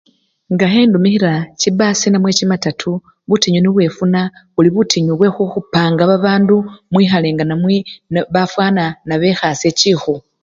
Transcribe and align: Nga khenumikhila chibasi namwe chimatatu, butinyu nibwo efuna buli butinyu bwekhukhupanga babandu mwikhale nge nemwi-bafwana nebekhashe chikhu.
Nga 0.53 0.65
khenumikhila 0.71 1.31
chibasi 1.59 2.07
namwe 2.09 2.31
chimatatu, 2.37 2.91
butinyu 3.29 3.59
nibwo 3.61 3.81
efuna 3.87 4.21
buli 4.53 4.69
butinyu 4.75 5.13
bwekhukhupanga 5.15 6.03
babandu 6.11 6.57
mwikhale 6.91 7.27
nge 7.33 7.45
nemwi-bafwana 7.47 8.83
nebekhashe 9.07 9.69
chikhu. 9.79 10.13